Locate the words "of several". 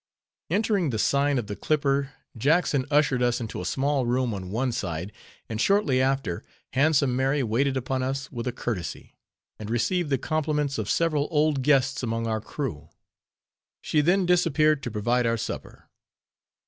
10.79-11.27